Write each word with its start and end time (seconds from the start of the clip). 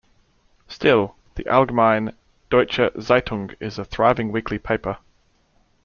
Still, 0.67 1.15
the 1.35 1.43
"Allgemeine 1.43 2.15
Deutsche 2.49 2.89
Zeitung" 2.99 3.53
is 3.59 3.77
a 3.77 3.85
thriving 3.85 4.31
weekly 4.31 4.57
paper. 4.57 4.97